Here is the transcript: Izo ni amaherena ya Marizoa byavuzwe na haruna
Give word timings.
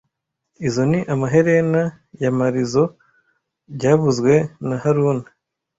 Izo 0.67 0.83
ni 0.91 0.99
amaherena 1.13 1.81
ya 2.21 2.29
Marizoa 2.37 2.93
byavuzwe 3.75 4.33
na 4.67 4.75
haruna 4.83 5.25